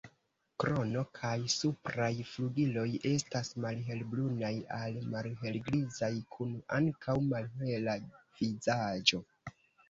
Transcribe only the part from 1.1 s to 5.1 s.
kaj supraj flugiloj estas malhelbrunaj al